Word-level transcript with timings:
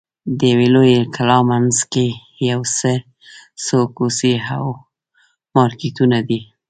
د 0.37 0.39
یوې 0.51 0.67
لویې 0.75 0.99
کلا 1.15 1.39
منځ 1.49 1.75
کې 1.91 2.07
یو 2.49 2.59
څو 3.65 3.79
کوڅې 3.95 4.33
او 4.55 4.65
مارکېټونه 5.55 6.17
دي. 6.29 6.39